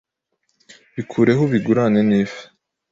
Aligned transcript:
Bikureho 0.95 1.41
ubigaburane 1.43 1.99
n’ifi 2.09 2.43